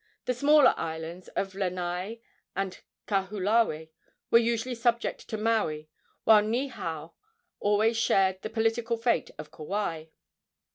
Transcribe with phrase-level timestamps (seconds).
[0.25, 2.21] The smaller islands of Lanai
[2.55, 3.89] and Kahoolawe
[4.31, 5.89] were usually subject to Maui,
[6.23, 7.11] while Niihau
[7.59, 10.05] always shared the political fate of Kauai.